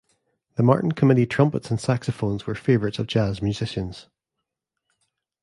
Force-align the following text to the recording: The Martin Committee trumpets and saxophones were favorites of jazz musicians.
The 0.55 0.63
Martin 0.63 0.93
Committee 0.93 1.27
trumpets 1.27 1.69
and 1.69 1.79
saxophones 1.79 2.47
were 2.47 2.55
favorites 2.55 2.97
of 2.97 3.05
jazz 3.05 3.39
musicians. 3.39 4.07